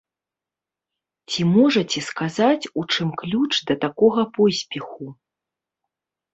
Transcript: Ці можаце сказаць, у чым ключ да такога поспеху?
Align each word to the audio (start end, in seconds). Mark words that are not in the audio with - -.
Ці 1.33 1.41
можаце 1.57 1.99
сказаць, 2.09 2.69
у 2.83 2.87
чым 2.95 3.09
ключ 3.21 3.51
да 3.71 3.79
такога 3.87 4.21
поспеху? 4.41 5.03